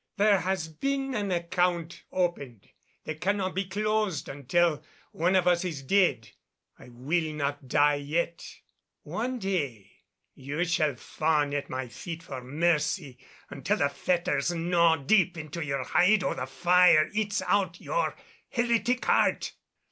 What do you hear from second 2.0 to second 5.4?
opened that cannot be closed until one